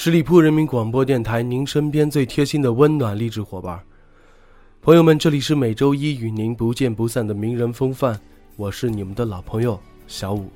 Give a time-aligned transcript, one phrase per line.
[0.00, 3.80] 十里铺人民广播电台，您身边最贴心的温暖励志伙伴。
[4.80, 8.16] 朋友们，这里是每周一与您不见不散的名人风范，
[8.54, 10.48] 我是你们的老朋友小五。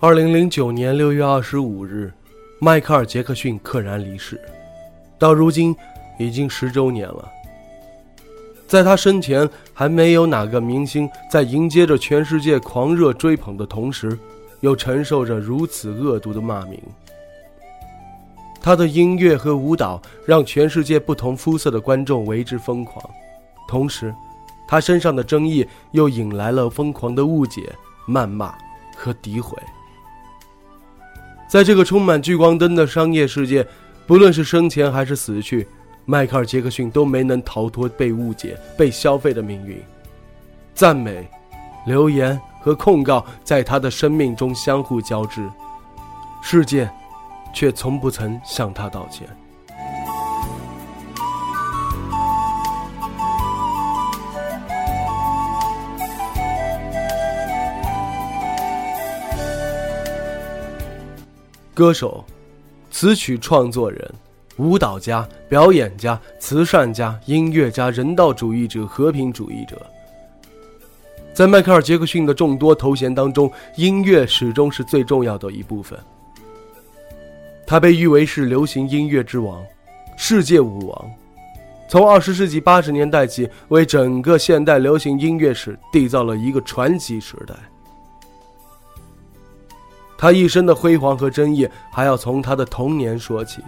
[0.00, 2.10] 二零零九年六月二十五日，
[2.58, 4.40] 迈克尔·杰克逊溘然离世，
[5.18, 5.76] 到如今
[6.18, 7.30] 已经十周年了。
[8.66, 14.18] 在他生前，还没有哪个明星在迎接着全世界狂热追捧的同时。
[14.60, 16.80] 又承受着如此恶毒的骂名。
[18.66, 23.00] 他的音乐和舞蹈让全世界不同肤色的观众为之疯狂，
[23.68, 24.12] 同时，
[24.66, 27.72] 他身上的争议又引来了疯狂的误解、
[28.08, 28.52] 谩骂
[28.96, 29.56] 和诋毁。
[31.48, 33.64] 在这个充满聚光灯的商业世界，
[34.04, 35.68] 不论是生前还是死去，
[36.04, 39.80] 迈克尔·杰克逊都没能逃脱被误解、被消费的命运。
[40.74, 41.24] 赞美，
[41.86, 42.36] 留言。
[42.60, 45.48] 和控告在他的生命中相互交织，
[46.42, 46.90] 世界
[47.56, 49.26] 却从不曾向他道歉。
[61.72, 62.22] 歌手、
[62.90, 64.14] 词曲创作人、
[64.58, 69.80] 舞蹈家、表演家、慈善家、音乐家、人道主义者、和平主义者。
[71.32, 75.98] 在迈克尔·杰克逊的众多头衔当中，音乐始终是最重要的一部分。
[77.66, 79.60] 他被誉为是流行音乐之王、
[80.16, 81.10] 世界舞王，
[81.88, 87.54] 从二十世纪八十年代起，为整个现代流行音乐史缔造了一个传奇时代。
[90.16, 93.60] 他一生的辉煌和争议，还要从他的童年说起，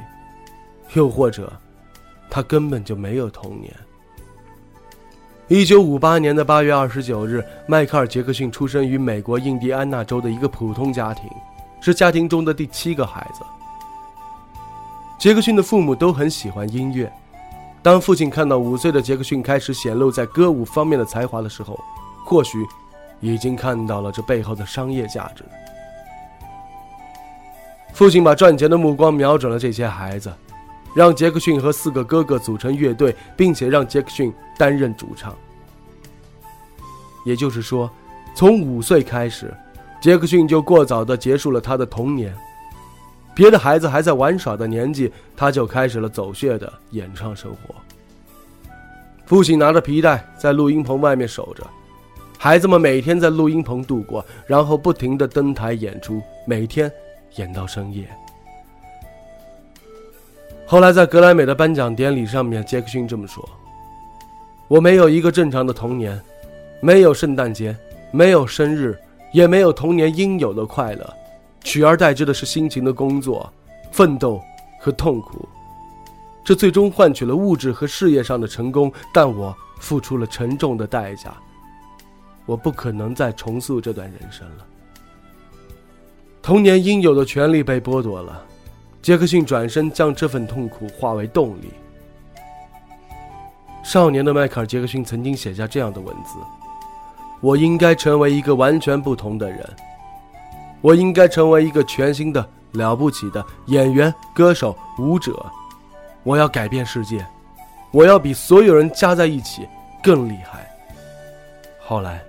[0.94, 1.53] 又或者，
[2.31, 3.75] 他根本就没有童年。
[5.48, 11.25] 一九五八年的八月二十九日，迈克尔·杰克逊出生于美国印第安纳州的一个普通家庭，
[11.81, 13.42] 是家庭中的第七个孩子。
[15.19, 17.12] 杰克逊的父母都很喜欢音乐。
[17.83, 21.79] 当父亲看到五岁的杰克逊开始显露在歌舞方面的才华的时候，
[22.25, 22.65] 或许
[23.21, 25.45] 已经看到了这背后的商业价值。
[27.93, 30.33] 父亲把赚钱的目光瞄准了这些孩子。
[30.95, 35.37] 让杰克逊和四个哥哥组成乐队，并且让杰克逊担任主唱。
[37.25, 37.89] 也就是说，
[38.35, 39.55] 从五岁开始，
[40.00, 42.35] 杰克逊就过早的结束了他的童年。
[43.38, 47.72] 别的孩子还在玩耍的年纪，他就开始了走穴的演唱生活。
[49.26, 51.65] 父亲拿着皮带在录音棚外面守着，
[52.37, 56.91] 孩子们每天在录音棚度过，然后不停的登台演出，每天
[57.37, 58.09] 演到深夜。
[60.66, 63.49] 后来在格莱美的颁奖典礼上面，杰克逊这么说
[64.66, 66.20] ：“我没有一个正常的童年，
[66.81, 67.76] 没有圣诞节，
[68.10, 68.99] 没有生日，
[69.32, 71.15] 也没有童年应有的快乐，
[71.69, 73.53] 取而代之的是辛勤的工作、
[73.93, 74.41] 奋斗
[74.81, 75.47] 和痛苦。
[76.43, 81.37] 这最终换取了物质和事业上的成功，但我付出了沉重的代价。
[82.47, 84.65] 我不可能再重塑这段人生了。
[86.41, 88.43] 童年应有的权利被剥夺了。”
[89.03, 91.71] 杰克逊转身将这份痛苦化为动力。
[93.85, 96.39] 少年的迈克尔·杰克逊曾经写下这样的文字
[97.43, 99.77] ：“我应该成为一个完全不同的人，
[100.81, 105.44] 我应该成为一个全新的、了不起的演员、歌手、舞者。
[106.22, 107.27] 我要改变世界，
[107.91, 109.67] 我要比所有人加在一起
[110.03, 110.69] 更厉害。”
[111.81, 112.22] 后来，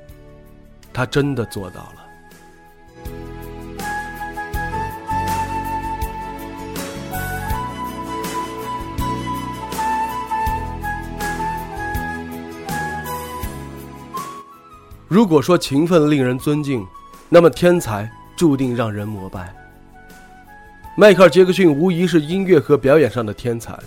[0.94, 1.96] 他真的做到了。
[15.08, 16.86] 如果说勤奋令人尊敬，
[17.28, 18.10] 那么天才
[18.40, 19.54] 注定让人膜拜。
[20.96, 23.78] 迈克尔·杰克逊无疑是音乐和表演上的天才。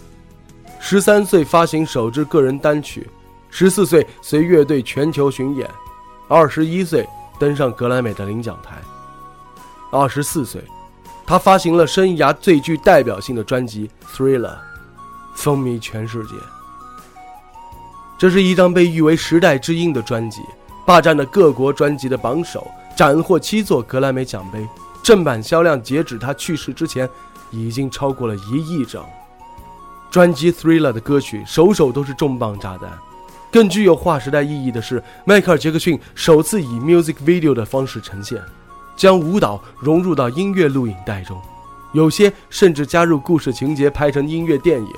[0.79, 3.09] 十三岁发行首支个人单曲，
[3.49, 5.67] 十四岁随乐队全球巡演，
[6.29, 7.09] 二十一岁
[7.41, 8.77] 登上格莱美的领奖台，
[9.91, 10.63] 二十四岁，
[11.25, 14.51] 他发行了生涯最具代表性的专辑《Thriller》，
[15.35, 16.35] 风靡全世界。
[18.19, 20.43] 这是一张被誉为时代之音的专辑。
[20.85, 24.67] 霸占了各国专辑的榜首，斩获七座格莱美奖杯，
[25.03, 27.09] 正版销量截止他去世之前，
[27.51, 29.05] 已经超过了一亿张。
[30.11, 32.93] 专辑《Thriller》的歌曲首首都是重磅炸弹。
[33.51, 38.41] 更具有划时代意义的是，迈克尔·杰克逊首次以 music video 的方式呈现，
[38.97, 41.39] 将舞蹈融入到音乐录影带中，
[41.93, 44.93] 有些甚至加入故事情节，拍成音乐电影，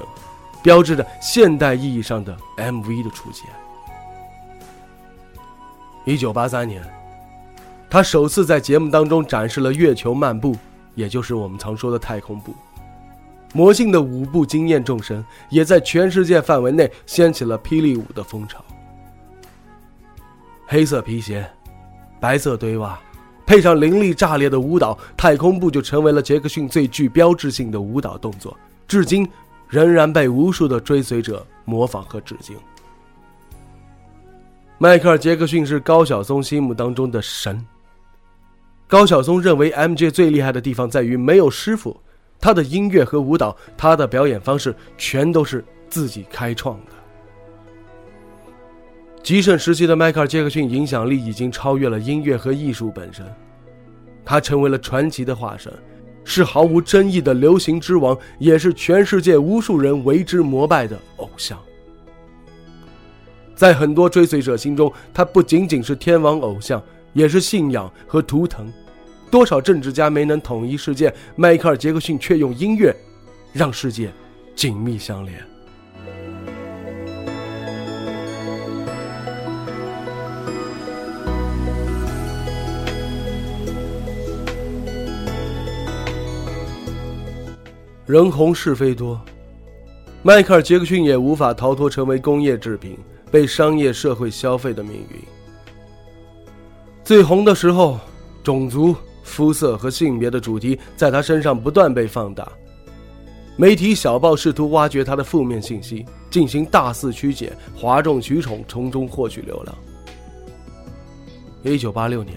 [0.62, 3.48] 标志着现代意义上的 MV 的出现。
[6.04, 6.82] 一九八三年，
[7.94, 10.56] 他首次在节目当中展示了月球漫步，
[10.96, 12.52] 也就是我们常说的太空步。
[13.52, 18.64] 魔性的舞步惊艳众生，也在全世界范围内掀起了霹雳舞的风潮。
[20.66, 21.48] 黑色皮鞋，
[22.18, 22.98] 白色堆袜，
[23.46, 28.58] 配上凌厉炸裂的舞蹈，太空步就成为了杰克逊最具标志性的舞蹈动作，
[28.88, 29.24] 至今
[29.68, 32.56] 仍然被无数的追随者模仿和致敬。
[34.78, 37.64] 迈克尔·杰克逊是高晓松心目当中的神。
[38.86, 42.00] 高晓松认为，MJ 最厉害的地方在于没有师傅。
[42.40, 46.92] 他的音乐和舞蹈，他的表演方式，全都是自己开创的。
[49.22, 53.24] 极盛时期的迈克尔·杰克逊影响力已经超越了音乐和艺术本身，
[54.22, 55.72] 他成为了传奇的化身，
[56.22, 61.58] 是毫无争议的流行之王，也是全世界无数人为之膜拜的偶像。
[63.54, 66.82] 在很多追随者心中，他不仅仅是天王偶像，
[67.14, 68.70] 也是信仰和图腾。
[69.30, 72.94] 多少政治家没能统一世界，迈克尔·杰克逊却用音乐
[73.52, 74.12] 让世界
[74.54, 75.42] 紧密相连。
[88.06, 89.18] 人红是非多，
[90.22, 92.98] 迈克尔·杰克逊也无法逃脱成为工业制品，
[93.30, 95.33] 被商业社会消费的命运。
[97.04, 98.00] 最红的时候，
[98.42, 98.94] 种族。
[99.26, 102.46] 肤色和性别的主题在他身上不断被放大，
[103.56, 109.74] 媒体小报试图挖掘他的负面信息，进行大肆曲解、哗众取宠，从中获取流量。
[111.62, 112.36] 一九八六年，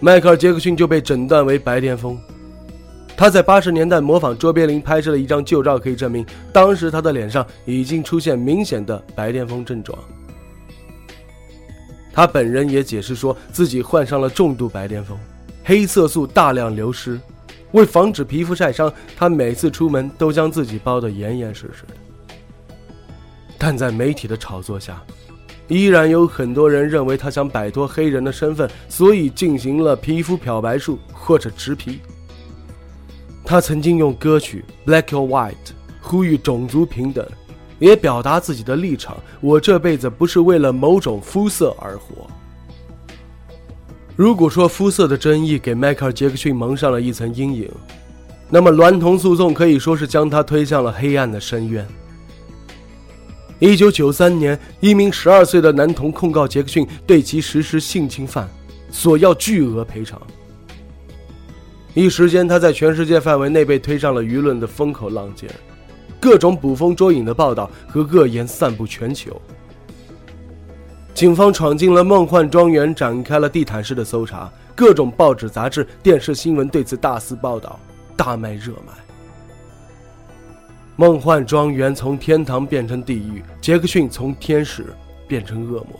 [0.00, 2.18] 迈克尔·杰克逊就被诊断为白癜风。
[3.16, 9.96] 他在八十年代模仿卓别林拍摄了一张旧照，可以证明当时他的脸上已经出现明显的白癜风症状。
[12.16, 15.18] 他本人也解释说自己患上了重度白癜风。
[15.62, 17.20] 黑色素大量流失，
[17.72, 22.74] 为防止皮肤晒伤，他每次出门都将自己包得严严实实的。
[23.58, 25.02] 但在媒体的炒作下，
[25.68, 32.00] 依然有很多人认为他想摆脱黑人的身份，所以进行了皮肤漂白术或者植皮。
[33.44, 35.52] 他曾经用歌曲《Black or White》
[36.00, 37.28] 呼吁种族平等，
[37.78, 42.26] 也表达自己的立场：我这辈子不是为了某种肤色而活。
[44.14, 47.70] 如果说肤色的争议给迈克尔·杰克逊蒙上了一层阴影，
[48.48, 51.86] 那么娈童诉讼可以说是将他推向了黑暗的深渊。
[53.58, 58.48] 一九九三年，一名十二岁的男童控告杰克逊对其实施性侵犯，
[58.90, 60.20] 索要巨额赔偿。
[61.92, 65.50] 一时间，他在全世界范围内被推上了舆论的风口浪尖，
[66.20, 69.40] 各种捕风捉影的报道和恶言散布全球。
[71.14, 74.52] 警方闯进了梦幻庄园，展开了地毯式的搜查。
[74.74, 77.80] 各种报纸、杂志、电视新闻对此大肆报道，
[78.14, 78.92] 大卖热卖。
[80.96, 84.84] 梦幻庄园从天堂变成地狱，杰克逊从天使
[85.26, 85.98] 变成恶魔。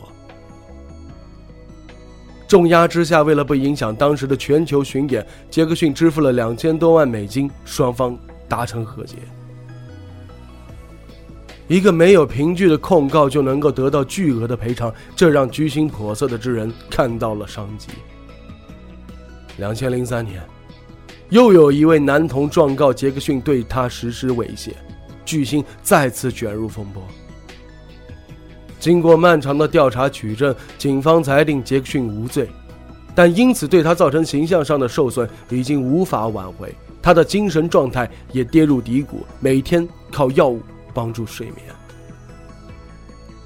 [2.46, 9.16] 重压之下，为了不影响当时的全球巡演，杰克逊支付了两千多万美金，双方达成和解。
[11.68, 17.88] 一个没有凭据的控告就能够得到巨额的赔偿，这让居心叵测的之人看到了商机。
[19.56, 20.40] 两千零三年，
[21.30, 24.70] 又有一位男童状告杰克逊对他实施猥亵，
[25.24, 27.02] 巨星再次卷入风波。
[28.78, 32.48] 经过漫长的调查取证，警方裁定杰克逊无罪，
[33.12, 40.62] 但因此对他造成形象上的受损已经无法挽回，他的精神状态也跌入低谷，每天靠药物。
[40.96, 41.62] 帮助睡眠。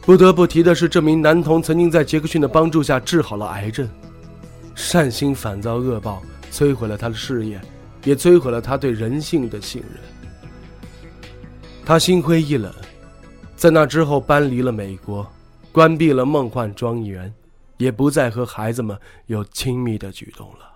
[0.03, 3.89] 不得不提的是，这名男童曾经在杰克逊的帮助下治好了癌症。
[4.77, 7.61] 善心反遭恶报，摧毁了他的事业，
[8.05, 10.01] 也摧毁了他对人性的信任。
[11.85, 12.73] 他心灰意冷，
[13.57, 15.27] 在那之后搬离了美国，
[15.73, 17.33] 关闭了梦幻庄园，
[17.79, 20.70] 也不再和孩子们有亲密的举动了。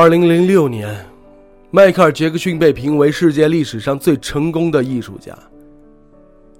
[0.00, 0.96] 二零零六年，
[1.72, 5.36] 迈克尔·杰克逊被评为世界历史上最成功的艺术家。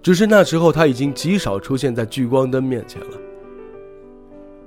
[0.02, 3.16] 只是那时候他已经极少出现在聚光灯面前了。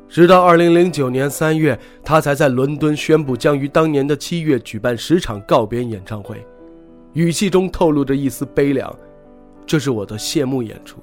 [0.07, 6.41] 直到2009年3月，他才在伦敦宣布将于当年的七月举办十场告别演唱会，
[7.11, 8.97] 语气中透露着一丝悲凉
[9.67, 10.97] ：“这是我的谢幕演出。”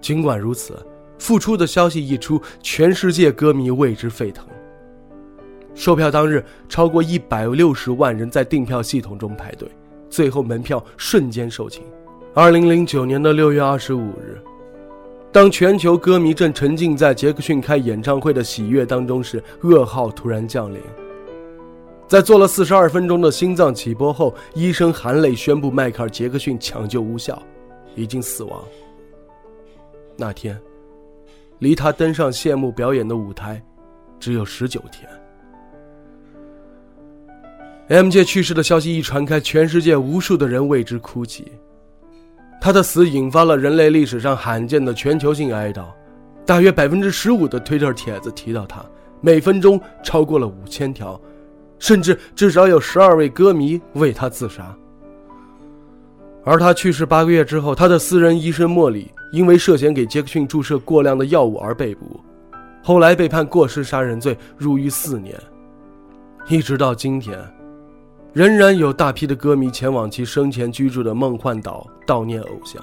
[0.00, 0.74] 尽管如此，
[1.18, 4.46] 复出的消息一出，全世界歌迷为之沸腾。
[5.74, 9.68] 售票当日，超过一百六十万人在订票系统中排队，
[10.08, 11.80] 最后门票瞬间售罄。
[12.32, 14.40] 二零零九年的六月二十五日。
[15.32, 20.80] 当全球歌迷正沉浸在杰克逊开演唱会的喜悦当中时，噩耗突然降临。
[22.06, 27.42] 在做了四十二分钟的心脏起搏后，医生含泪宣布迈克尔·杰克逊抢救无效，
[27.96, 28.62] 已经死亡。
[30.16, 30.56] 那天，
[31.58, 33.60] 离他登上谢幕表演的舞台，
[34.20, 35.08] 只有十九天。
[37.88, 41.52] M J 去世的消息一传开，全世界无数的人为之哭泣。
[42.58, 45.84] 他的死引发了人类历史上罕见的全球性哀悼，
[46.46, 48.82] 大约百分之十五的推特帖子提到他，
[49.20, 51.20] 每分钟超过了五千条，
[51.78, 54.74] 甚至至少有十二位歌迷为他自杀。
[56.42, 62.18] 而他去世八个月之后，他的私人医生莫里因为涉嫌给杰克逊注射过量的药物而被捕，
[62.82, 65.38] 后来被判过失杀人罪，入狱四年，
[66.48, 67.38] 一直到今天。
[68.34, 72.82] 仍然有大批的歌迷前往其生前居住的梦幻岛悼念偶像。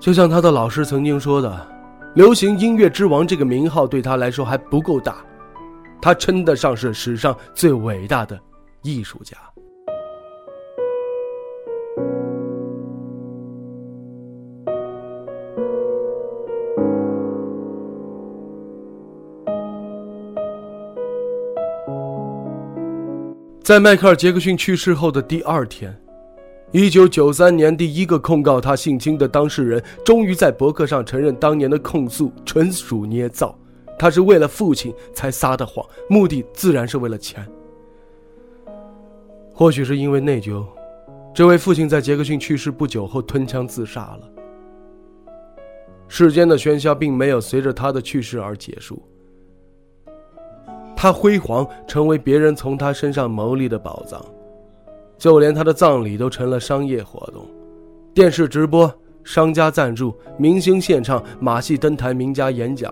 [0.00, 1.68] 就像他的老师曾经说的
[2.16, 5.16] ：“流行音乐之王这个名号对他来说还不够大，
[6.00, 8.40] 他称得上是史上最伟大的
[8.80, 9.36] 艺术家。”
[23.62, 25.96] 在迈克尔·杰克逊去世后的第二天
[26.72, 33.56] ，1993年，第一个控告他性侵的当事人终于在博客上承认，当年的控诉纯属捏造，
[33.96, 37.46] 他是为了父亲才撒的谎，目的自然是为了钱。
[39.54, 40.66] 或许是因为内疚，
[41.32, 44.28] 这位父亲在杰克逊去世不久后吞枪自杀了。
[46.08, 49.00] 世间的喧嚣并没有随着他的去世而结束。
[51.02, 54.24] 他辉煌，成为别人从他身上牟利的宝藏，
[55.18, 57.44] 就连他的葬礼都成了商业活动，
[58.14, 58.88] 电视直播、
[59.24, 62.88] 商家赞助、明星献唱、马戏登台、名家演讲。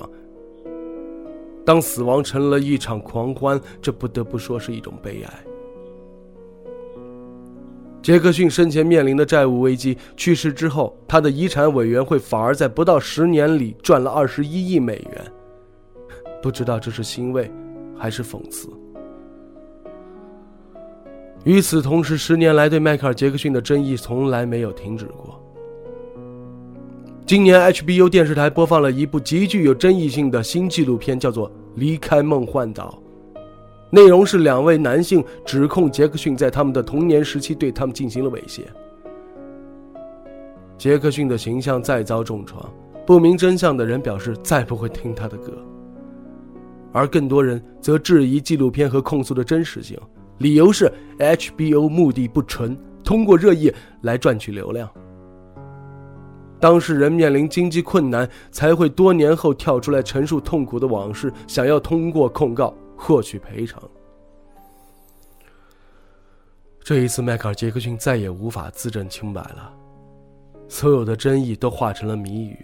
[1.64, 5.32] 当死亡成了一场狂欢，这不得不说是一种悲哀。
[8.02, 15.32] 杰克逊生前面临的债务危机，去世之后，他的遗产委员会反而在不到十年里赚了二十一亿美元，
[16.42, 17.48] 不知道这是欣慰。
[18.00, 18.68] 还是讽刺。
[21.44, 25.38] 与此同时，十年来对迈克尔·杰克逊的争议从来没有停止过。
[27.26, 32.98] 今年，HBO 电视台播放了一部极具有争议性的新纪录片，叫做《离开梦幻岛》，
[33.88, 38.62] 内容是两位男性指控杰克逊在他们的童年时期对他们进行了猥亵。
[40.76, 42.68] 杰克逊的形象再遭重创，
[43.06, 45.52] 不明真相的人表示再不会听他的歌。
[46.92, 49.98] 而更多人则质疑纪录片和控诉的真实性，
[50.38, 54.88] 理由是 HBO 目的不纯，通过热议来赚取流量。
[56.58, 63.82] 当事人面临经济困难，才会多年后跳出来陈述痛苦的往事，想要通过控告获取赔偿。
[66.82, 69.72] 这一次，迈克尔·杰克逊再也无法自证清白了，
[70.68, 72.58] 所有的争议都化成了谜语。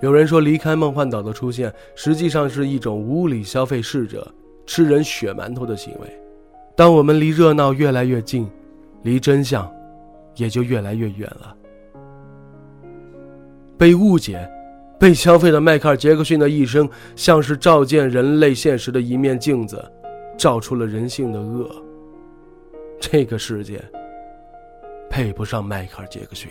[0.00, 4.26] 有人说，离开梦幻岛的出现实际上是一种无理消费逝者、
[4.66, 6.08] 吃人血馒头的行为。
[6.76, 8.48] 当我们离热闹越来越近，
[9.02, 9.68] 离真相
[10.36, 11.56] 也就越来越远了。
[13.76, 14.48] 被误解、
[14.98, 19.84] 被消费的迈克尔·杰克逊的一生，像是照见人类现实的一面镜子，
[20.36, 21.68] 照出了人性的恶。
[23.00, 23.80] 这个世界
[25.10, 26.50] 配不上迈克尔·杰克逊。